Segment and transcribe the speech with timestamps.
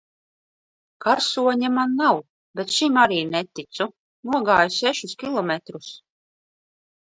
[1.03, 2.21] Karsoņa man nav,
[2.61, 3.87] bet šim arī neticu.
[4.33, 5.93] Nogāju sešus kilometrus.